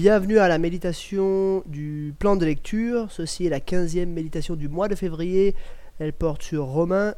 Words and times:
Bienvenue 0.00 0.38
à 0.38 0.46
la 0.46 0.58
méditation 0.58 1.64
du 1.66 2.14
plan 2.20 2.36
de 2.36 2.46
lecture. 2.46 3.10
Ceci 3.10 3.46
est 3.46 3.50
la 3.50 3.58
quinzième 3.58 4.12
méditation 4.12 4.54
du 4.54 4.68
mois 4.68 4.86
de 4.86 4.94
février. 4.94 5.56
Elle 5.98 6.12
porte 6.12 6.44
sur 6.44 6.66
Romains 6.66 7.16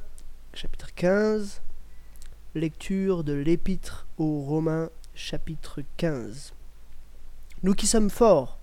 chapitre 0.54 0.88
15. 0.94 1.60
Lecture 2.54 3.22
de 3.22 3.34
l'épître 3.34 4.06
aux 4.16 4.40
Romains 4.40 4.88
chapitre 5.14 5.82
15. 5.98 6.54
Nous 7.64 7.74
qui 7.74 7.86
sommes 7.86 8.08
forts, 8.08 8.58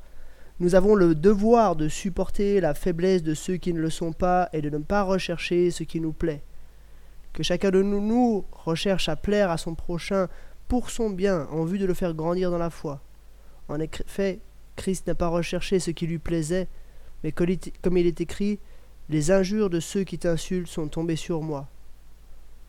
nous 0.59 0.73
avons 0.73 0.95
le 0.95 1.13
devoir 1.13 1.75
de 1.75 1.87
supporter 1.87 2.59
la 2.59 2.73
faiblesse 2.73 3.21
de 3.21 3.35
ceux 3.35 3.57
qui 3.57 3.71
ne 3.71 3.79
le 3.79 3.91
sont 3.91 4.13
pas 4.13 4.49
et 4.51 4.63
de 4.63 4.71
ne 4.71 4.79
pas 4.79 5.03
rechercher 5.03 5.69
ce 5.69 5.83
qui 5.83 6.01
nous 6.01 6.11
plaît. 6.11 6.41
Que 7.33 7.43
chacun 7.43 7.69
de 7.69 7.83
nous, 7.83 8.01
nous 8.01 8.45
recherche 8.51 9.09
à 9.09 9.15
plaire 9.15 9.51
à 9.51 9.59
son 9.59 9.75
prochain 9.75 10.27
pour 10.67 10.89
son 10.89 11.11
bien 11.11 11.47
en 11.51 11.65
vue 11.65 11.77
de 11.77 11.85
le 11.85 11.93
faire 11.93 12.15
grandir 12.15 12.49
dans 12.49 12.57
la 12.57 12.71
foi. 12.71 13.03
En 13.69 13.79
effet, 13.79 14.39
Christ 14.75 15.07
n'a 15.07 15.15
pas 15.15 15.27
recherché 15.27 15.79
ce 15.79 15.91
qui 15.91 16.07
lui 16.07 16.19
plaisait, 16.19 16.67
mais 17.23 17.31
comme 17.31 17.97
il 17.97 18.07
est 18.07 18.21
écrit, 18.21 18.59
les 19.09 19.31
injures 19.31 19.69
de 19.69 19.79
ceux 19.79 20.03
qui 20.03 20.19
t'insultent 20.19 20.67
sont 20.67 20.87
tombées 20.87 21.15
sur 21.15 21.41
moi. 21.41 21.67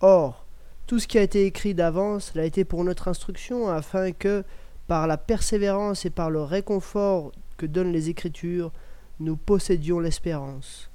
Or, 0.00 0.46
tout 0.86 0.98
ce 0.98 1.06
qui 1.06 1.18
a 1.18 1.22
été 1.22 1.44
écrit 1.44 1.74
d'avance 1.74 2.34
l'a 2.34 2.44
été 2.44 2.64
pour 2.64 2.84
notre 2.84 3.08
instruction, 3.08 3.68
afin 3.68 4.12
que, 4.12 4.44
par 4.86 5.06
la 5.06 5.18
persévérance 5.18 6.06
et 6.06 6.10
par 6.10 6.30
le 6.30 6.42
réconfort 6.42 7.32
que 7.56 7.66
donnent 7.66 7.92
les 7.92 8.08
Écritures, 8.08 8.72
nous 9.20 9.36
possédions 9.36 10.00
l'espérance. 10.00 10.90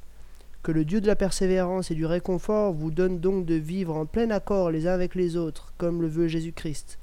Que 0.63 0.71
le 0.71 0.85
Dieu 0.85 1.01
de 1.01 1.07
la 1.07 1.17
persévérance 1.17 1.91
et 1.91 1.95
du 1.95 2.05
réconfort 2.05 2.71
vous 2.73 2.89
donne 2.89 3.19
donc 3.19 3.45
de 3.45 3.55
vivre 3.55 3.95
en 3.95 4.05
plein 4.05 4.31
accord 4.31 4.71
les 4.71 4.87
uns 4.87 4.93
avec 4.93 5.13
les 5.13 5.35
autres, 5.35 5.73
comme 5.77 6.01
le 6.01 6.07
veut 6.07 6.27
Jésus-Christ, 6.27 6.97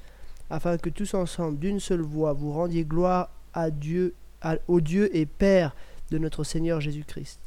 afin 0.51 0.77
que 0.77 0.91
tous 0.91 1.15
ensemble, 1.15 1.59
d'une 1.59 1.81
seule 1.81 2.03
voix, 2.03 2.33
vous 2.33 2.53
rendiez 2.53 2.85
gloire 2.85 3.31
à 3.55 3.71
Dieu, 3.71 4.15
au 4.69 4.81
Dieu 4.81 5.15
et 5.17 5.25
Père 5.27 5.75
de 6.11 6.19
notre 6.19 6.45
Seigneur 6.45 6.81
Jésus-Christ. 6.81 7.41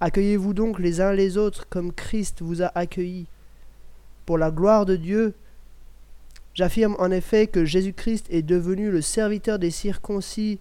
Accueillez-vous 0.00 0.54
donc 0.54 0.78
les 0.78 1.00
uns 1.00 1.12
les 1.12 1.36
autres 1.36 1.68
comme 1.68 1.92
Christ 1.92 2.42
vous 2.42 2.62
a 2.62 2.72
accueillis. 2.74 3.26
Pour 4.26 4.38
la 4.38 4.50
gloire 4.50 4.86
de 4.86 4.96
Dieu, 4.96 5.34
j'affirme 6.54 6.96
en 6.98 7.10
effet 7.10 7.46
que 7.46 7.64
Jésus-Christ 7.64 8.26
est 8.30 8.42
devenu 8.42 8.90
le 8.90 9.02
serviteur 9.02 9.58
des 9.58 9.70
circoncis 9.70 10.58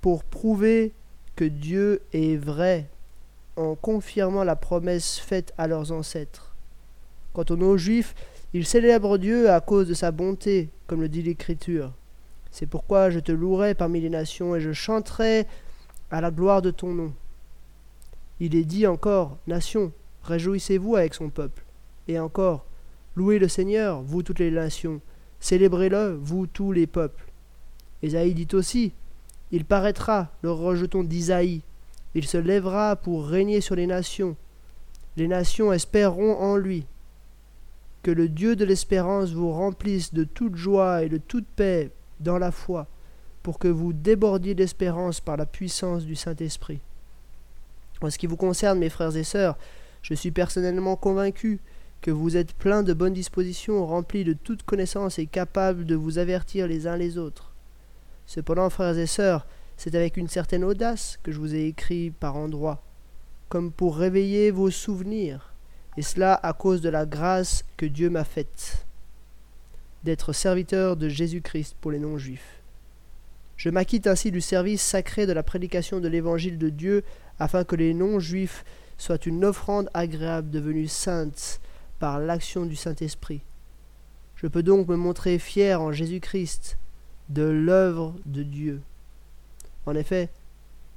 pour 0.00 0.24
prouver 0.24 0.92
que 1.36 1.44
Dieu 1.44 2.00
est 2.12 2.36
vrai 2.36 2.88
en 3.56 3.74
confirmant 3.74 4.44
la 4.44 4.56
promesse 4.56 5.18
faite 5.18 5.52
à 5.58 5.66
leurs 5.66 5.92
ancêtres. 5.92 6.54
Quant 7.32 7.44
aux 7.50 7.56
non-juifs, 7.56 8.14
il 8.54 8.66
célèbre 8.66 9.18
Dieu 9.18 9.50
à 9.50 9.60
cause 9.60 9.88
de 9.88 9.94
sa 9.94 10.10
bonté, 10.10 10.70
comme 10.86 11.00
le 11.00 11.08
dit 11.08 11.22
l'Écriture. 11.22 11.92
C'est 12.50 12.66
pourquoi 12.66 13.10
je 13.10 13.20
te 13.20 13.32
louerai 13.32 13.74
parmi 13.74 14.00
les 14.00 14.08
nations 14.08 14.56
et 14.56 14.60
je 14.60 14.72
chanterai 14.72 15.46
à 16.10 16.20
la 16.20 16.30
gloire 16.30 16.62
de 16.62 16.70
ton 16.70 16.94
nom. 16.94 17.12
Il 18.40 18.54
est 18.54 18.64
dit 18.64 18.86
encore, 18.86 19.36
Nations, 19.46 19.92
réjouissez-vous 20.22 20.96
avec 20.96 21.14
son 21.14 21.28
peuple. 21.28 21.64
Et 22.06 22.18
encore, 22.18 22.64
louez 23.16 23.38
le 23.38 23.48
Seigneur, 23.48 24.02
vous 24.02 24.22
toutes 24.22 24.38
les 24.38 24.50
nations, 24.50 25.00
célébrez-le, 25.40 26.18
vous 26.20 26.46
tous 26.46 26.72
les 26.72 26.86
peuples. 26.86 27.26
Ésaïe 28.02 28.32
dit 28.32 28.48
aussi, 28.54 28.92
Il 29.50 29.64
paraîtra, 29.64 30.30
le 30.42 30.52
rejeton 30.52 31.02
d'Isaïe, 31.02 31.62
il 32.14 32.26
se 32.26 32.38
lèvera 32.38 32.96
pour 32.96 33.26
régner 33.26 33.60
sur 33.60 33.74
les 33.74 33.86
nations. 33.86 34.36
Les 35.16 35.28
nations 35.28 35.72
espéreront 35.72 36.36
en 36.36 36.56
lui. 36.56 36.86
Que 38.02 38.10
le 38.10 38.28
Dieu 38.28 38.56
de 38.56 38.64
l'espérance 38.64 39.32
vous 39.32 39.50
remplisse 39.50 40.14
de 40.14 40.24
toute 40.24 40.56
joie 40.56 41.02
et 41.02 41.08
de 41.08 41.18
toute 41.18 41.46
paix 41.46 41.90
dans 42.20 42.38
la 42.38 42.50
foi, 42.50 42.86
pour 43.42 43.58
que 43.58 43.68
vous 43.68 43.92
débordiez 43.92 44.54
d'espérance 44.54 45.20
par 45.20 45.36
la 45.36 45.46
puissance 45.46 46.04
du 46.04 46.14
Saint-Esprit. 46.14 46.80
En 48.00 48.10
ce 48.10 48.18
qui 48.18 48.26
vous 48.26 48.36
concerne, 48.36 48.78
mes 48.78 48.88
frères 48.88 49.16
et 49.16 49.24
sœurs, 49.24 49.58
je 50.02 50.14
suis 50.14 50.30
personnellement 50.30 50.96
convaincu 50.96 51.60
que 52.00 52.10
vous 52.12 52.36
êtes 52.36 52.52
pleins 52.54 52.84
de 52.84 52.92
bonnes 52.92 53.14
dispositions, 53.14 53.84
remplis 53.84 54.24
de 54.24 54.32
toute 54.32 54.62
connaissance 54.62 55.18
et 55.18 55.26
capables 55.26 55.84
de 55.84 55.96
vous 55.96 56.18
avertir 56.18 56.68
les 56.68 56.86
uns 56.86 56.96
les 56.96 57.18
autres. 57.18 57.52
Cependant, 58.26 58.70
frères 58.70 58.98
et 58.98 59.06
sœurs, 59.06 59.46
c'est 59.76 59.94
avec 59.94 60.16
une 60.16 60.28
certaine 60.28 60.64
audace 60.64 61.18
que 61.22 61.32
je 61.32 61.38
vous 61.38 61.54
ai 61.54 61.66
écrit 61.66 62.10
par 62.10 62.36
endroits, 62.36 62.82
comme 63.48 63.72
pour 63.72 63.96
réveiller 63.96 64.50
vos 64.50 64.70
souvenirs 64.70 65.47
et 65.98 66.02
cela 66.02 66.38
à 66.44 66.52
cause 66.52 66.80
de 66.80 66.88
la 66.88 67.06
grâce 67.06 67.64
que 67.76 67.84
Dieu 67.84 68.08
m'a 68.08 68.22
faite 68.22 68.86
d'être 70.04 70.32
serviteur 70.32 70.96
de 70.96 71.08
Jésus-Christ 71.08 71.74
pour 71.80 71.90
les 71.90 71.98
non-juifs. 71.98 72.62
Je 73.56 73.68
m'acquitte 73.68 74.06
ainsi 74.06 74.30
du 74.30 74.40
service 74.40 74.80
sacré 74.80 75.26
de 75.26 75.32
la 75.32 75.42
prédication 75.42 75.98
de 75.98 76.06
l'évangile 76.06 76.56
de 76.56 76.68
Dieu, 76.68 77.02
afin 77.40 77.64
que 77.64 77.74
les 77.74 77.94
non-juifs 77.94 78.64
soient 78.96 79.26
une 79.26 79.44
offrande 79.44 79.90
agréable 79.92 80.50
devenue 80.50 80.86
sainte 80.86 81.60
par 81.98 82.20
l'action 82.20 82.64
du 82.64 82.76
Saint-Esprit. 82.76 83.40
Je 84.36 84.46
peux 84.46 84.62
donc 84.62 84.86
me 84.86 84.94
montrer 84.94 85.40
fier 85.40 85.82
en 85.82 85.90
Jésus-Christ 85.90 86.78
de 87.28 87.42
l'œuvre 87.42 88.14
de 88.24 88.44
Dieu. 88.44 88.82
En 89.84 89.96
effet, 89.96 90.30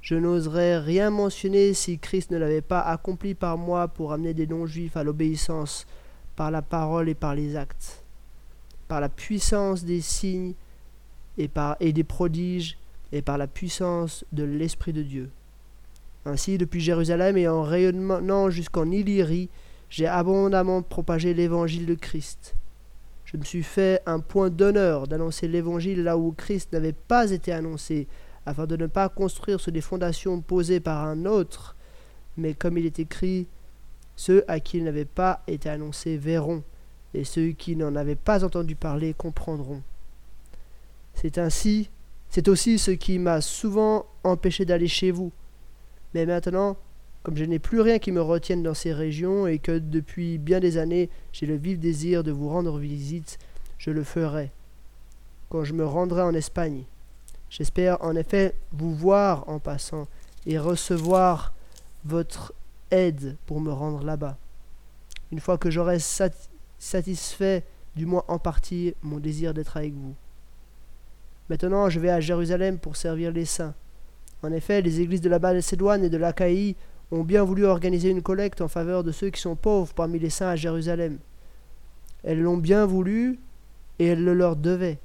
je 0.02 0.16
n'oserais 0.16 0.78
rien 0.78 1.10
mentionner 1.10 1.74
si 1.74 1.98
Christ 1.98 2.32
ne 2.32 2.36
l'avait 2.36 2.60
pas 2.60 2.80
accompli 2.80 3.34
par 3.34 3.56
moi 3.56 3.86
pour 3.86 4.12
amener 4.12 4.34
des 4.34 4.48
non-juifs 4.48 4.96
à 4.96 5.04
l'obéissance 5.04 5.86
par 6.34 6.50
la 6.50 6.60
parole 6.60 7.08
et 7.08 7.14
par 7.14 7.36
les 7.36 7.56
actes, 7.56 8.02
par 8.88 9.00
la 9.00 9.08
puissance 9.08 9.84
des 9.84 10.00
signes 10.00 10.54
et, 11.38 11.48
des 11.92 12.04
prodiges 12.04 12.78
et 13.12 13.22
par 13.22 13.38
la 13.38 13.46
puissance 13.46 14.24
de 14.32 14.42
l'Esprit 14.42 14.92
de 14.92 15.02
Dieu. 15.02 15.30
Ainsi, 16.24 16.58
depuis 16.58 16.80
Jérusalem 16.80 17.36
et 17.36 17.46
en 17.46 17.62
rayonnant 17.62 18.50
jusqu'en 18.50 18.90
Illyrie, 18.90 19.50
j'ai 19.88 20.06
abondamment 20.06 20.82
propagé 20.82 21.32
l'évangile 21.32 21.86
de 21.86 21.94
Christ. 21.94 22.56
Je 23.24 23.36
me 23.36 23.44
suis 23.44 23.62
fait 23.62 24.02
un 24.06 24.18
point 24.18 24.50
d'honneur 24.50 25.06
d'annoncer 25.06 25.46
l'évangile 25.46 26.02
là 26.02 26.16
où 26.16 26.32
Christ 26.32 26.72
n'avait 26.72 26.92
pas 26.92 27.30
été 27.30 27.52
annoncé, 27.52 28.08
afin 28.46 28.66
de 28.66 28.76
ne 28.76 28.86
pas 28.86 29.08
construire 29.08 29.60
sur 29.60 29.72
des 29.72 29.80
fondations 29.80 30.40
posées 30.40 30.80
par 30.80 31.04
un 31.04 31.26
autre, 31.26 31.76
mais 32.36 32.54
comme 32.54 32.78
il 32.78 32.86
est 32.86 32.98
écrit, 32.98 33.46
ceux 34.16 34.44
à 34.48 34.60
qui 34.60 34.78
il 34.78 34.84
n'avait 34.84 35.04
pas 35.04 35.42
été 35.46 35.68
annoncé 35.68 36.16
verront, 36.16 36.62
et 37.14 37.24
ceux 37.24 37.50
qui 37.50 37.76
n'en 37.76 37.94
avaient 37.94 38.14
pas 38.14 38.44
entendu 38.44 38.74
parler 38.74 39.14
comprendront. 39.14 39.82
C'est 41.14 41.38
ainsi, 41.38 41.90
c'est 42.30 42.48
aussi 42.48 42.78
ce 42.78 42.90
qui 42.90 43.18
m'a 43.18 43.40
souvent 43.40 44.06
empêché 44.24 44.64
d'aller 44.64 44.88
chez 44.88 45.10
vous. 45.10 45.32
Mais 46.14 46.26
maintenant, 46.26 46.76
comme 47.22 47.36
je 47.36 47.44
n'ai 47.44 47.58
plus 47.58 47.80
rien 47.80 47.98
qui 47.98 48.12
me 48.12 48.22
retienne 48.22 48.62
dans 48.62 48.74
ces 48.74 48.92
régions 48.92 49.46
et 49.46 49.58
que 49.58 49.78
depuis 49.78 50.38
bien 50.38 50.58
des 50.58 50.76
années 50.76 51.08
j'ai 51.32 51.46
le 51.46 51.54
vif 51.54 51.78
désir 51.78 52.24
de 52.24 52.32
vous 52.32 52.48
rendre 52.48 52.78
visite, 52.78 53.38
je 53.78 53.90
le 53.90 54.02
ferai 54.02 54.50
quand 55.48 55.64
je 55.64 55.74
me 55.74 55.84
rendrai 55.84 56.22
en 56.22 56.32
Espagne. 56.32 56.84
J'espère 57.52 58.02
en 58.02 58.16
effet 58.16 58.54
vous 58.72 58.94
voir 58.94 59.46
en 59.46 59.58
passant 59.58 60.08
et 60.46 60.58
recevoir 60.58 61.52
votre 62.06 62.54
aide 62.90 63.36
pour 63.44 63.60
me 63.60 63.70
rendre 63.70 64.02
là-bas. 64.02 64.38
Une 65.30 65.38
fois 65.38 65.58
que 65.58 65.70
j'aurai 65.70 65.98
satisfait, 66.78 67.64
du 67.94 68.06
moins 68.06 68.24
en 68.28 68.38
partie, 68.38 68.94
mon 69.02 69.18
désir 69.18 69.52
d'être 69.52 69.76
avec 69.76 69.92
vous. 69.92 70.14
Maintenant, 71.50 71.90
je 71.90 72.00
vais 72.00 72.08
à 72.08 72.20
Jérusalem 72.20 72.78
pour 72.78 72.96
servir 72.96 73.30
les 73.32 73.44
saints. 73.44 73.74
En 74.42 74.50
effet, 74.50 74.80
les 74.80 75.02
églises 75.02 75.20
de 75.20 75.28
la 75.28 75.38
Macédoine 75.38 76.04
et 76.04 76.08
de 76.08 76.16
l'Achaïe 76.16 76.74
ont 77.10 77.22
bien 77.22 77.44
voulu 77.44 77.66
organiser 77.66 78.08
une 78.08 78.22
collecte 78.22 78.62
en 78.62 78.68
faveur 78.68 79.04
de 79.04 79.12
ceux 79.12 79.28
qui 79.28 79.42
sont 79.42 79.56
pauvres 79.56 79.92
parmi 79.92 80.18
les 80.18 80.30
saints 80.30 80.48
à 80.48 80.56
Jérusalem. 80.56 81.18
Elles 82.22 82.40
l'ont 82.40 82.56
bien 82.56 82.86
voulu 82.86 83.38
et 83.98 84.06
elles 84.06 84.24
le 84.24 84.32
leur 84.32 84.56
devaient. 84.56 85.00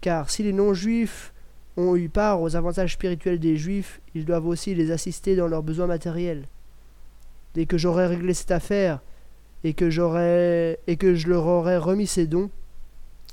Car 0.00 0.30
si 0.30 0.44
les 0.44 0.52
non-juifs 0.52 1.31
ont 1.76 1.96
eu 1.96 2.08
part 2.08 2.40
aux 2.42 2.56
avantages 2.56 2.94
spirituels 2.94 3.38
des 3.38 3.56
Juifs, 3.56 4.00
ils 4.14 4.24
doivent 4.24 4.46
aussi 4.46 4.74
les 4.74 4.90
assister 4.90 5.36
dans 5.36 5.48
leurs 5.48 5.62
besoins 5.62 5.86
matériels. 5.86 6.46
Dès 7.54 7.66
que 7.66 7.78
j'aurai 7.78 8.06
réglé 8.06 8.34
cette 8.34 8.50
affaire 8.50 9.00
et 9.64 9.74
que 9.74 9.90
j'aurai 9.90 10.78
et 10.86 10.96
que 10.96 11.14
je 11.14 11.28
leur 11.28 11.46
aurai 11.46 11.76
remis 11.76 12.06
ces 12.06 12.26
dons, 12.26 12.50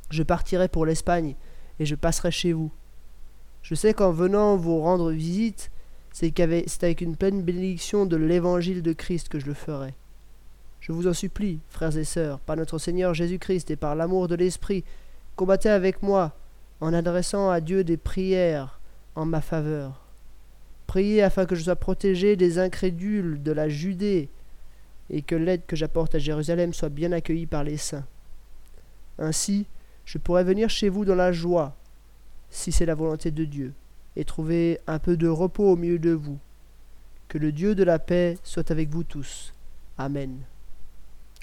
je 0.09 0.23
partirai 0.23 0.67
pour 0.67 0.85
l'Espagne 0.85 1.35
et 1.79 1.85
je 1.85 1.95
passerai 1.95 2.31
chez 2.31 2.53
vous. 2.53 2.71
Je 3.61 3.75
sais 3.75 3.93
qu'en 3.93 4.11
venant 4.11 4.55
vous 4.55 4.79
rendre 4.79 5.11
visite, 5.11 5.69
c'est 6.11 6.37
avec 6.39 7.01
une 7.01 7.15
pleine 7.15 7.41
bénédiction 7.41 8.05
de 8.05 8.17
l'évangile 8.17 8.81
de 8.81 8.93
Christ 8.93 9.29
que 9.29 9.39
je 9.39 9.45
le 9.45 9.53
ferai. 9.53 9.93
Je 10.79 10.91
vous 10.91 11.07
en 11.07 11.13
supplie, 11.13 11.59
frères 11.69 11.97
et 11.97 12.05
sœurs, 12.05 12.39
par 12.39 12.55
notre 12.55 12.77
Seigneur 12.77 13.13
Jésus-Christ 13.13 13.69
et 13.69 13.75
par 13.75 13.95
l'amour 13.95 14.27
de 14.27 14.35
l'Esprit, 14.35 14.83
combattez 15.35 15.69
avec 15.69 16.01
moi 16.01 16.35
en 16.81 16.93
adressant 16.93 17.49
à 17.49 17.61
Dieu 17.61 17.83
des 17.83 17.97
prières 17.97 18.79
en 19.15 19.25
ma 19.25 19.41
faveur. 19.41 20.05
Priez 20.87 21.21
afin 21.21 21.45
que 21.45 21.55
je 21.55 21.63
sois 21.63 21.75
protégé 21.75 22.35
des 22.35 22.57
incrédules 22.57 23.43
de 23.43 23.51
la 23.51 23.69
Judée 23.69 24.29
et 25.09 25.21
que 25.21 25.35
l'aide 25.35 25.65
que 25.67 25.75
j'apporte 25.75 26.15
à 26.15 26.19
Jérusalem 26.19 26.73
soit 26.73 26.89
bien 26.89 27.11
accueillie 27.11 27.45
par 27.45 27.63
les 27.63 27.77
saints. 27.77 28.05
Ainsi, 29.17 29.65
je 30.05 30.17
pourrai 30.17 30.43
venir 30.43 30.69
chez 30.69 30.89
vous 30.89 31.05
dans 31.05 31.15
la 31.15 31.31
joie, 31.31 31.75
si 32.49 32.71
c'est 32.71 32.85
la 32.85 32.95
volonté 32.95 33.31
de 33.31 33.45
Dieu, 33.45 33.73
et 34.15 34.25
trouvez 34.25 34.79
un 34.87 34.99
peu 34.99 35.17
de 35.17 35.27
repos 35.27 35.71
au 35.71 35.75
milieu 35.75 35.99
de 35.99 36.11
vous. 36.11 36.39
Que 37.27 37.37
le 37.37 37.51
Dieu 37.51 37.75
de 37.75 37.83
la 37.83 37.99
paix 37.99 38.37
soit 38.43 38.71
avec 38.71 38.89
vous 38.89 39.03
tous. 39.03 39.53
Amen. 39.97 40.39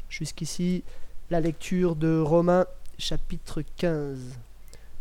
Jusqu'ici, 0.09 0.82
la 1.31 1.41
lecture 1.41 1.94
de 1.94 2.19
Romains 2.19 2.67
chapitre 2.99 3.62
15. 3.77 4.39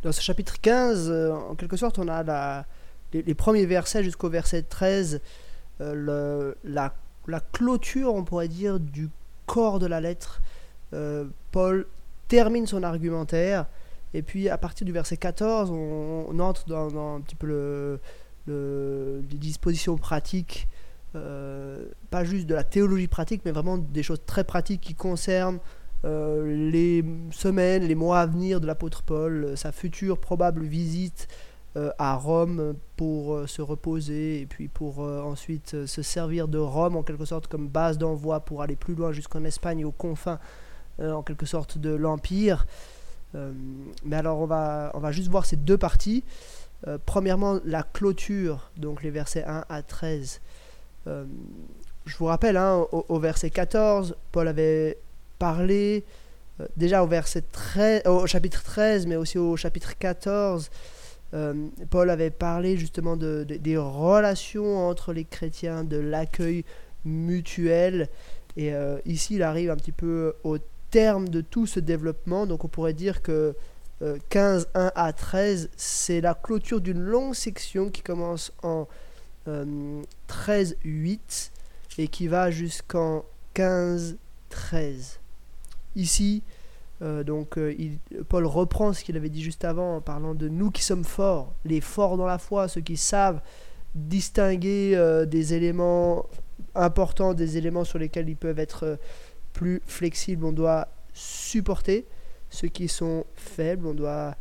Dans 0.05 0.11
ce 0.11 0.21
chapitre 0.21 0.61
15, 0.61 1.09
euh, 1.09 1.33
en 1.33 1.55
quelque 1.55 1.77
sorte, 1.77 1.97
on 1.97 2.07
a 2.07 2.63
les, 3.11 3.33
premiers 3.33 3.65
versets 3.65 4.03
jusqu'au 4.03 4.29
verset 4.29 4.61
13, 4.61 5.19
euh, 5.81 6.53
la, 6.63 6.93
clôture, 7.51 8.13
on 8.13 8.23
pourrait 8.23 8.47
dire, 8.47 8.79
du 8.79 9.09
corps 9.47 9.79
de 9.79 9.87
la 9.87 10.01
lettre. 10.01 10.43
Euh, 10.93 11.25
Paul 11.51 11.87
termine 12.27 12.67
son 12.67 12.83
argumentaire, 12.83 13.65
et 14.13 14.21
puis 14.21 14.47
à 14.47 14.59
partir 14.59 14.85
du 14.85 14.91
verset 14.91 15.17
14, 15.17 15.71
on, 15.71 16.39
entre 16.39 16.67
dans, 16.67 17.15
un 17.15 17.21
petit 17.21 17.35
peu 17.35 17.47
le, 17.47 17.99
les 19.27 19.37
dispositions 19.39 19.97
pratiques, 19.97 20.67
pas 21.13 22.23
juste 22.23 22.45
de 22.45 22.53
la 22.53 22.63
théologie 22.63 23.07
pratique, 23.07 23.41
mais 23.43 23.51
vraiment 23.51 23.79
des 23.79 24.03
choses 24.03 24.21
très 24.27 24.43
pratiques 24.43 24.81
qui 24.81 24.93
concernent 24.93 25.57
euh, 26.05 26.71
les 26.71 27.03
semaines, 27.31 27.83
les 27.83 27.95
mois 27.95 28.19
à 28.19 28.25
venir 28.27 28.61
de 28.61 28.67
l'apôtre 28.67 29.01
Paul, 29.01 29.43
euh, 29.43 29.55
sa 29.55 29.71
future 29.71 30.19
probable 30.19 30.63
visite 30.63 31.27
euh, 31.77 31.89
à 31.97 32.15
Rome 32.15 32.75
pour 32.95 33.49
se 33.49 33.61
reposer 33.61 34.41
et 34.41 34.45
puis 34.45 34.67
pour 34.67 34.99
ensuite 34.99 35.85
se 35.85 36.01
servir 36.01 36.47
de 36.47 36.59
Rome 36.59 36.95
en 36.95 37.03
quelque 37.03 37.25
sorte 37.25 37.47
comme 37.47 37.67
base 37.67 37.97
d'envoi 37.97 38.41
pour 38.41 38.61
aller 38.61 38.75
plus 38.75 38.93
loin 38.93 39.11
jusqu'en 39.11 39.43
Espagne 39.43 39.83
aux 39.83 39.91
confins 39.91 40.39
en 41.01 41.23
quelque 41.23 41.45
sorte 41.45 41.77
de 41.77 41.93
l'Empire. 41.93 42.65
mais 44.05 44.15
alors 44.15 44.39
on 44.39 44.45
va, 44.45 44.91
on 44.93 44.99
va 44.99 45.11
juste 45.11 45.29
voir 45.29 45.45
ces 45.45 45.57
deux 45.57 45.77
parties. 45.77 46.23
premièrement, 47.05 47.59
la 47.65 47.83
clôture, 47.83 48.71
donc 48.77 49.03
les 49.03 49.11
versets 49.11 49.43
1 49.43 49.65
à 49.67 49.81
13. 49.81 50.39
je 51.05 52.17
vous 52.17 52.25
rappelle, 52.25 52.55
hein, 52.55 52.85
au, 52.93 53.05
au, 53.09 53.19
verset 53.19 53.49
14, 53.49 54.15
Paul 54.31 54.47
avait 54.47 54.97
parler 55.39 56.03
euh, 56.61 56.67
déjà 56.77 57.03
au, 57.03 57.07
verset 57.07 57.43
13, 57.51 58.03
au 58.05 58.27
chapitre 58.27 58.63
13, 58.63 59.07
mais 59.07 59.15
aussi 59.15 59.37
au 59.37 59.55
chapitre 59.55 59.97
14. 59.97 60.69
Euh, 61.33 61.67
Paul 61.89 62.09
avait 62.09 62.29
parlé 62.29 62.77
justement 62.77 63.17
de, 63.17 63.43
des 63.43 63.77
relations 63.77 64.87
entre 64.87 65.11
les 65.11 65.25
chrétiens, 65.25 65.83
de 65.83 65.97
l'accueil 65.97 66.63
mutuel. 67.03 68.09
Et 68.57 68.73
euh, 68.73 68.99
ici, 69.05 69.35
il 69.35 69.43
arrive 69.43 69.69
un 69.69 69.75
petit 69.75 69.91
peu 69.91 70.33
au 70.43 70.57
terme 70.91 71.27
de 71.27 71.41
tout 71.41 71.67
ce 71.67 71.79
développement. 71.79 72.45
Donc 72.45 72.63
on 72.63 72.69
pourrait 72.69 72.93
dire 72.93 73.21
que 73.21 73.55
15, 74.29 74.67
1 74.75 74.91
à 74.93 75.13
13, 75.13 75.69
c'est 75.77 76.19
la 76.19 76.33
clôture 76.33 76.81
d'une 76.81 76.99
longue 76.99 77.33
section 77.33 77.89
qui 77.89 78.01
commence 78.01 78.51
en 78.61 78.87
13, 80.27 80.75
8 80.83 81.51
et 81.97 82.07
qui 82.09 82.27
va 82.27 82.51
jusqu'en 82.51 83.23
15, 83.53 84.17
13. 84.49 85.19
Ici, 85.95 86.43
euh, 87.01 87.23
donc, 87.23 87.57
euh, 87.57 87.75
Paul 88.29 88.45
reprend 88.45 88.93
ce 88.93 89.03
qu'il 89.03 89.17
avait 89.17 89.29
dit 89.29 89.43
juste 89.43 89.65
avant 89.65 89.97
en 89.97 90.01
parlant 90.01 90.33
de 90.33 90.47
nous 90.47 90.71
qui 90.71 90.81
sommes 90.81 91.03
forts, 91.03 91.53
les 91.65 91.81
forts 91.81 92.17
dans 92.17 92.25
la 92.25 92.37
foi, 92.37 92.67
ceux 92.67 92.81
qui 92.81 92.97
savent 92.97 93.41
distinguer 93.93 94.93
euh, 94.95 95.25
des 95.25 95.53
éléments 95.53 96.25
importants, 96.73 97.33
des 97.33 97.57
éléments 97.57 97.83
sur 97.83 97.99
lesquels 97.99 98.29
ils 98.29 98.37
peuvent 98.37 98.59
être 98.59 98.97
plus 99.53 99.81
flexibles. 99.85 100.45
On 100.45 100.51
doit 100.51 100.87
supporter 101.13 102.05
ceux 102.49 102.69
qui 102.69 102.87
sont 102.87 103.25
faibles, 103.35 103.87
on 103.87 103.93
doit 103.93 104.35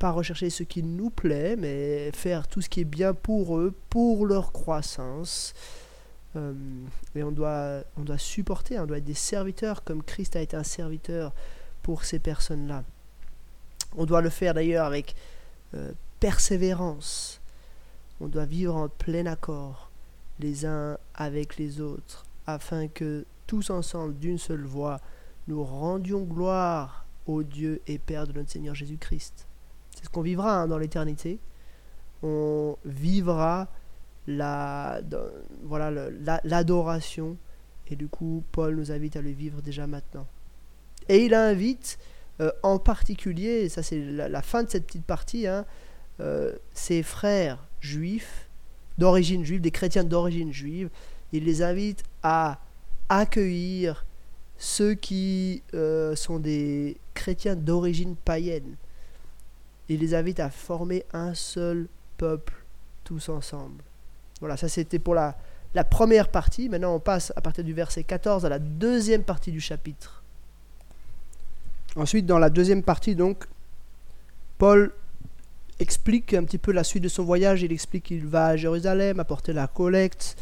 pas 0.00 0.10
rechercher 0.10 0.50
ce 0.50 0.64
qui 0.64 0.82
nous 0.82 1.10
plaît, 1.10 1.54
mais 1.56 2.10
faire 2.10 2.48
tout 2.48 2.60
ce 2.60 2.68
qui 2.68 2.80
est 2.80 2.84
bien 2.84 3.14
pour 3.14 3.56
eux, 3.56 3.72
pour 3.88 4.26
leur 4.26 4.50
croissance. 4.50 5.54
Euh, 6.36 6.52
et 7.14 7.22
on 7.22 7.30
doit, 7.30 7.82
on 7.96 8.02
doit 8.02 8.18
supporter, 8.18 8.78
on 8.78 8.86
doit 8.86 8.98
être 8.98 9.04
des 9.04 9.14
serviteurs 9.14 9.84
comme 9.84 10.02
Christ 10.02 10.36
a 10.36 10.40
été 10.40 10.56
un 10.56 10.64
serviteur 10.64 11.32
pour 11.82 12.04
ces 12.04 12.18
personnes-là. 12.18 12.84
On 13.96 14.06
doit 14.06 14.20
le 14.20 14.30
faire 14.30 14.54
d'ailleurs 14.54 14.86
avec 14.86 15.14
euh, 15.74 15.92
persévérance. 16.18 17.40
On 18.20 18.26
doit 18.26 18.46
vivre 18.46 18.74
en 18.74 18.88
plein 18.88 19.26
accord 19.26 19.90
les 20.40 20.66
uns 20.66 20.98
avec 21.14 21.56
les 21.58 21.80
autres, 21.80 22.24
afin 22.46 22.88
que 22.88 23.24
tous 23.46 23.70
ensemble, 23.70 24.18
d'une 24.18 24.38
seule 24.38 24.64
voix, 24.64 25.00
nous 25.46 25.62
rendions 25.62 26.22
gloire 26.22 27.04
au 27.26 27.42
Dieu 27.42 27.80
et 27.86 27.98
Père 27.98 28.26
de 28.26 28.32
notre 28.32 28.50
Seigneur 28.50 28.74
Jésus-Christ. 28.74 29.46
C'est 29.94 30.06
ce 30.06 30.10
qu'on 30.10 30.22
vivra 30.22 30.62
hein, 30.62 30.66
dans 30.66 30.78
l'éternité. 30.78 31.38
On 32.22 32.76
vivra 32.84 33.68
la, 34.26 35.00
voilà 35.62 35.90
l'adoration. 36.44 37.36
et 37.88 37.96
du 37.96 38.08
coup, 38.08 38.42
Paul 38.52 38.76
nous 38.76 38.90
invite 38.92 39.16
à 39.16 39.22
le 39.22 39.30
vivre 39.30 39.62
déjà 39.62 39.86
maintenant. 39.86 40.26
Et 41.08 41.24
il 41.24 41.34
invite 41.34 41.98
euh, 42.40 42.50
en 42.62 42.78
particulier, 42.78 43.68
ça 43.68 43.82
c'est 43.82 43.98
la, 43.98 44.42
fin 44.42 44.62
de 44.62 44.70
cette 44.70 44.86
petite 44.86 45.04
partie, 45.04 45.46
hein, 45.46 45.64
euh, 46.20 46.52
ses 46.72 47.02
frères 47.02 47.68
juifs 47.80 48.48
d'origine 48.98 49.44
juive, 49.44 49.60
des 49.60 49.70
chrétiens 49.70 50.04
d'origine 50.04 50.52
juive, 50.52 50.88
il 51.32 51.44
les 51.44 51.62
invite 51.62 52.04
à 52.22 52.60
accueillir 53.08 54.04
ceux 54.56 54.94
qui 54.94 55.62
euh, 55.74 56.14
sont 56.16 56.38
des 56.38 56.96
chrétiens 57.12 57.56
d'origine 57.56 58.16
païenne. 58.16 58.76
Il 59.88 60.00
les 60.00 60.14
invite 60.14 60.40
à 60.40 60.50
former 60.50 61.04
un 61.12 61.34
seul 61.34 61.88
peuple 62.16 62.64
tous 63.02 63.28
ensemble. 63.28 63.82
Voilà, 64.40 64.56
ça 64.56 64.68
c'était 64.68 64.98
pour 64.98 65.14
la, 65.14 65.34
première 65.90 66.28
partie. 66.28 66.68
Maintenant, 66.68 66.94
on 66.94 67.00
passe 67.00 67.32
à 67.36 67.40
partir 67.40 67.64
du 67.64 67.72
verset 67.72 68.04
14 68.04 68.44
à 68.44 68.48
la 68.48 68.58
deuxième 68.58 69.22
partie 69.22 69.52
du 69.52 69.60
chapitre. 69.60 70.22
Ensuite, 71.96 72.26
dans 72.26 72.38
la 72.38 72.50
deuxième 72.50 72.82
partie, 72.82 73.14
donc, 73.14 73.44
Paul 74.58 74.92
explique 75.80 76.34
un 76.34 76.44
petit 76.44 76.58
peu 76.58 76.72
la 76.72 76.84
suite 76.84 77.02
de 77.02 77.08
son 77.08 77.24
voyage. 77.24 77.62
Il 77.62 77.72
explique 77.72 78.04
qu'il 78.04 78.26
va 78.26 78.46
à 78.48 78.56
Jérusalem 78.56 79.20
apporter 79.20 79.52
la 79.52 79.66
collecte 79.66 80.36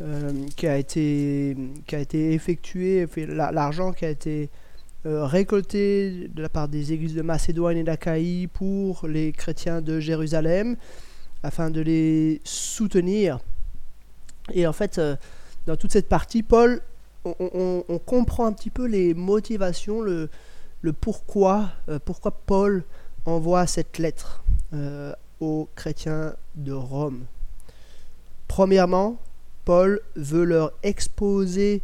euh, 0.00 0.32
qui, 0.56 0.66
a 0.66 0.76
été, 0.76 1.56
qui 1.86 1.96
effectuée, 1.96 3.06
l'argent 3.26 3.92
qui 3.92 4.04
a 4.04 4.10
été 4.10 4.50
euh, 5.06 5.24
récolté 5.24 6.28
de 6.34 6.42
la 6.42 6.48
part 6.48 6.68
des 6.68 6.92
églises 6.92 7.14
de 7.14 7.22
Macédoine 7.22 7.76
et 7.76 7.84
d'Achaïe 7.84 8.48
pour 8.48 9.06
les 9.06 9.32
chrétiens 9.32 9.80
de 9.80 10.00
Jérusalem 10.00 10.76
afin 11.42 11.70
de 11.70 11.80
les 11.80 12.40
soutenir. 12.44 13.38
Et 14.52 14.66
en 14.66 14.72
fait, 14.72 14.98
euh, 14.98 15.16
dans 15.66 15.76
toute 15.76 15.92
cette 15.92 16.08
partie, 16.08 16.42
Paul, 16.42 16.80
on, 17.24 18.00
comprend 18.06 18.46
un 18.46 18.52
petit 18.52 18.70
peu 18.70 18.86
les 18.86 19.12
motivations, 19.12 20.00
le, 20.00 20.28
pourquoi, 21.00 21.70
euh, 21.88 21.98
pourquoi 22.04 22.30
Paul 22.30 22.84
envoie 23.24 23.66
cette 23.66 23.98
lettre 23.98 24.44
euh, 24.72 25.12
aux 25.40 25.68
chrétiens 25.74 26.34
de 26.54 26.72
Rome. 26.72 27.24
Premièrement, 28.46 29.18
Paul 29.64 30.00
veut 30.14 30.44
leur 30.44 30.72
exposer 30.84 31.82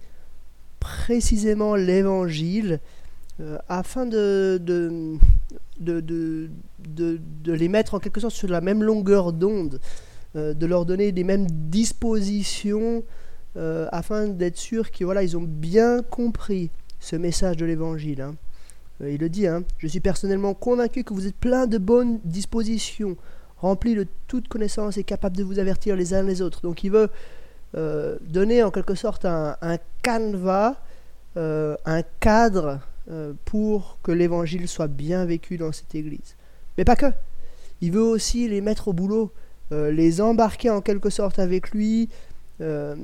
précisément 0.79 1.75
l'évangile 1.75 2.79
afin 3.69 4.07
de, 4.07 4.61
de, 5.83 6.01
de, 6.01 7.53
les 7.53 7.69
mettre 7.69 7.95
en 7.95 7.99
quelque 7.99 8.21
sorte 8.21 8.35
sur 8.35 8.49
la 8.49 8.61
même 8.61 8.83
longueur 8.83 9.33
d'onde, 9.33 9.81
euh, 10.37 10.55
de 10.55 10.67
leur 10.67 10.87
donner 10.87 11.13
les 11.13 11.25
mêmes 11.25 11.47
dispositions 11.47 13.05
euh, 13.57 13.87
afin 13.93 14.29
d'être 14.29 14.57
sûr 14.57 14.91
qu'ils 14.91 15.07
voilà, 15.07 15.23
ils 15.23 15.37
ont 15.37 15.43
bien 15.43 16.03
compris 16.03 16.71
ce 17.01 17.17
message 17.17 17.57
de 17.57 17.67
l'évangile. 17.67 18.23
Hein. 18.23 18.35
Euh, 19.03 19.11
il 19.11 19.21
le 19.21 19.29
dit, 19.29 19.47
hein, 19.47 19.65
je 19.79 19.87
suis 19.87 20.01
personnellement 20.01 20.55
convaincu 20.55 21.05
que 21.05 21.13
vous 21.13 21.27
êtes 21.27 21.37
plein 21.37 21.67
de 21.67 21.79
bonnes 21.79 22.21
dispositions, 22.25 23.17
remplis 23.59 23.95
de 23.95 24.07
toute 24.27 24.49
connaissance 24.49 24.97
et 24.97 25.05
capable 25.05 25.37
de 25.37 25.45
vous 25.45 25.59
avertir 25.59 25.97
les 25.97 26.15
uns 26.15 26.23
les 26.23 26.43
autres. 26.43 26.63
Donc 26.63 26.85
il 26.85 26.91
veut 26.91 27.09
donner 28.21 28.63
en 28.63 28.71
quelque 28.71 28.95
sorte 28.95 29.25
un, 29.25 29.57
un 29.63 29.79
canevas, 30.03 30.77
un 31.37 32.03
cadre 32.21 32.81
pour 33.45 33.99
que 34.03 34.13
l'évangile 34.13 34.69
soit 34.69 34.87
bien 34.87 35.25
vécu 35.25 35.57
dans 35.57 35.73
cette 35.73 35.95
église. 35.95 36.37
Mais 36.79 36.85
pas 36.85 36.97
que. 36.97 37.07
Il 37.83 37.91
veut 37.91 38.03
aussi 38.03 38.49
les 38.49 38.61
mettre 38.61 38.89
au 38.89 38.93
boulot, 38.93 39.33
euh, 39.73 39.91
les 39.91 40.21
embarquer 40.21 40.71
en 40.71 40.81
quelque 40.81 41.11
sorte 41.11 41.41
avec 41.41 41.73
lui, 41.73 42.09
euh, 42.61 42.95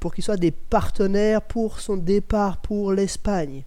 pour 0.00 0.14
qu'ils 0.14 0.22
soient 0.22 0.36
des 0.36 0.50
partenaires 0.50 1.42
pour 1.42 1.80
son 1.80 1.96
départ 1.96 2.58
pour 2.58 2.92
l'Espagne. 2.92 3.64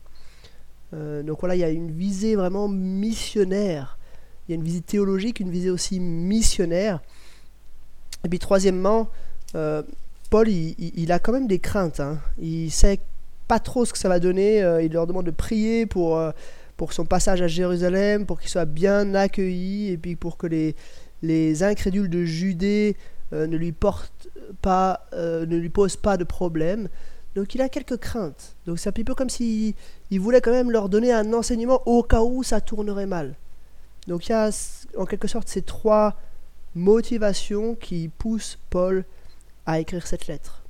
Euh, 0.93 1.23
donc 1.23 1.39
voilà, 1.39 1.55
il 1.55 1.59
y 1.59 1.63
a 1.63 1.69
une 1.69 1.91
visée 1.91 2.35
vraiment 2.35 2.67
missionnaire. 2.67 3.97
Il 4.47 4.51
y 4.51 4.53
a 4.53 4.55
une 4.55 4.63
visée 4.63 4.81
théologique, 4.81 5.39
une 5.39 5.49
visée 5.49 5.71
aussi 5.71 5.99
missionnaire. 5.99 7.01
Et 8.23 8.29
puis 8.29 8.39
troisièmement, 8.39 9.09
Paul, 10.29 10.47
il, 10.47 11.11
a 11.11 11.19
quand 11.19 11.31
même 11.31 11.47
des 11.47 11.59
craintes. 11.59 11.99
Hein. 11.99 12.19
Il 12.39 12.69
sait 12.69 12.99
pas 13.51 13.59
trop 13.59 13.83
ce 13.83 13.91
que 13.91 13.99
ça 13.99 14.07
va 14.07 14.19
donner. 14.19 14.59
il 14.81 14.93
leur 14.93 15.07
demande 15.07 15.25
de 15.25 15.31
prier 15.31 15.85
pour 15.85 16.17
pour 16.77 16.93
son 16.93 17.05
passage 17.05 17.43
à 17.43 17.47
Jérusalem, 17.47 18.25
pour 18.25 18.39
qu'il 18.39 18.49
soit 18.49 18.65
bien 18.65 19.13
accueilli, 19.13 19.91
et 19.91 19.97
puis 19.97 20.15
pour 20.15 20.37
que 20.37 20.47
les, 20.47 20.75
les 21.21 21.61
incrédules 21.61 22.09
de 22.09 22.23
Judée 22.23 22.97
euh, 23.33 23.45
ne, 23.45 23.55
lui 23.55 23.71
portent 23.71 24.29
pas, 24.63 25.07
euh, 25.13 25.45
ne 25.45 25.57
lui 25.57 25.69
posent 25.69 25.95
pas 25.95 26.17
de 26.17 26.23
problème. 26.23 26.89
Donc 27.35 27.55
il 27.55 27.61
a 27.61 27.69
quelques 27.69 27.97
craintes. 27.97 28.55
Donc 28.65 28.79
c'est 28.79 28.89
un 28.89 28.91
petit 28.91 29.03
peu 29.03 29.13
comme 29.13 29.29
s'il 29.29 29.73
il 30.09 30.19
voulait 30.19 30.41
quand 30.41 30.51
même 30.51 30.71
leur 30.71 30.89
donner 30.89 31.13
un 31.13 31.31
enseignement 31.33 31.81
au 31.85 32.03
cas 32.03 32.21
où 32.21 32.43
ça 32.43 32.59
tournerait 32.61 33.05
mal. 33.05 33.35
Donc 34.07 34.27
il 34.27 34.31
y 34.31 34.33
a 34.33 34.49
en 34.97 35.05
quelque 35.05 35.27
sorte 35.27 35.47
ces 35.47 35.61
trois 35.61 36.15
motivations 36.75 37.75
qui 37.75 38.09
poussent 38.09 38.57
Paul 38.69 39.05
à 39.65 39.79
écrire 39.79 40.07
cette 40.07 40.27
lettre. 40.27 40.60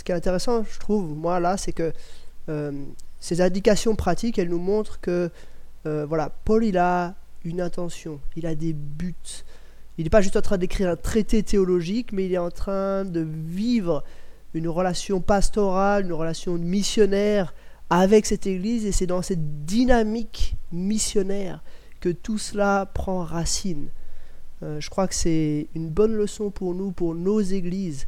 Ce 0.00 0.02
qui 0.02 0.12
est 0.12 0.14
intéressant, 0.14 0.64
je 0.64 0.78
trouve, 0.78 1.14
moi 1.14 1.40
là, 1.40 1.58
c'est 1.58 1.74
que 1.74 1.92
euh, 2.48 2.72
ces 3.20 3.42
indications 3.42 3.96
pratiques, 3.96 4.38
elles 4.38 4.48
nous 4.48 4.58
montrent 4.58 4.98
que 4.98 5.28
euh, 5.84 6.06
voilà, 6.06 6.32
Paul 6.46 6.64
il 6.64 6.78
a 6.78 7.16
une 7.44 7.60
intention, 7.60 8.18
il 8.34 8.46
a 8.46 8.54
des 8.54 8.72
buts. 8.72 9.14
Il 9.98 10.04
n'est 10.04 10.10
pas 10.10 10.22
juste 10.22 10.38
en 10.38 10.40
train 10.40 10.56
d'écrire 10.56 10.88
un 10.88 10.96
traité 10.96 11.42
théologique, 11.42 12.14
mais 12.14 12.24
il 12.24 12.32
est 12.32 12.38
en 12.38 12.50
train 12.50 13.04
de 13.04 13.20
vivre 13.20 14.02
une 14.54 14.68
relation 14.68 15.20
pastorale, 15.20 16.06
une 16.06 16.14
relation 16.14 16.54
missionnaire 16.56 17.52
avec 17.90 18.24
cette 18.24 18.46
Église, 18.46 18.86
et 18.86 18.92
c'est 18.92 19.06
dans 19.06 19.20
cette 19.20 19.66
dynamique 19.66 20.56
missionnaire 20.72 21.62
que 22.00 22.08
tout 22.08 22.38
cela 22.38 22.90
prend 22.94 23.22
racine. 23.22 23.90
Euh, 24.62 24.80
je 24.80 24.88
crois 24.88 25.06
que 25.06 25.14
c'est 25.14 25.68
une 25.74 25.90
bonne 25.90 26.14
leçon 26.14 26.50
pour 26.50 26.74
nous, 26.74 26.90
pour 26.90 27.14
nos 27.14 27.42
églises. 27.42 28.06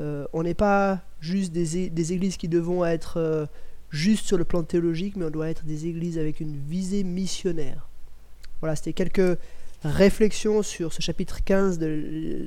Euh, 0.00 0.26
on 0.32 0.42
n'est 0.42 0.54
pas 0.54 1.00
juste 1.20 1.52
des, 1.52 1.90
des, 1.90 2.12
églises 2.12 2.36
qui 2.36 2.48
devront 2.48 2.84
être 2.84 3.48
juste 3.90 4.26
sur 4.26 4.38
le 4.38 4.44
plan 4.44 4.62
théologique, 4.62 5.16
mais 5.16 5.26
on 5.26 5.30
doit 5.30 5.50
être 5.50 5.64
des 5.64 5.86
églises 5.86 6.18
avec 6.18 6.40
une 6.40 6.56
visée 6.56 7.04
missionnaire. 7.04 7.88
Voilà, 8.60 8.74
c'était 8.76 8.92
quelques 8.92 9.38
réflexions 9.84 10.62
sur 10.62 10.92
ce 10.92 11.02
chapitre 11.02 11.44
15 11.44 11.78
de 11.78 11.86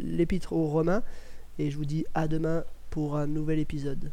l'épître 0.03 0.53
aux 0.53 0.67
Romains, 0.67 1.03
et 1.59 1.69
je 1.69 1.77
vous 1.77 1.85
dis 1.85 2.05
à 2.13 2.27
demain 2.27 2.63
pour 2.89 3.17
un 3.17 3.27
nouvel 3.27 3.59
épisode. 3.59 4.11